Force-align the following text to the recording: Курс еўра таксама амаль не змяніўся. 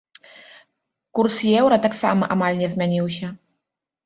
Курс 1.19 1.35
еўра 1.59 1.77
таксама 1.85 2.31
амаль 2.37 2.57
не 2.63 2.71
змяніўся. 2.73 3.31